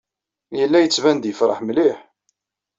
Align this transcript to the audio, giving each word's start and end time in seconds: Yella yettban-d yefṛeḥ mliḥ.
Yella 0.57 0.79
yettban-d 0.83 1.23
yefṛeḥ 1.27 1.59
mliḥ. 1.61 1.99